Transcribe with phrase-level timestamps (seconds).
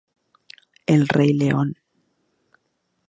[0.87, 1.75] El rey león